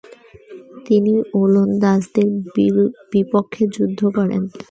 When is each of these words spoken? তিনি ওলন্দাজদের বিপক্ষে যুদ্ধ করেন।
তিনি 0.85 1.13
ওলন্দাজদের 1.41 2.29
বিপক্ষে 3.11 3.63
যুদ্ধ 3.75 3.99
করেন। 4.17 4.41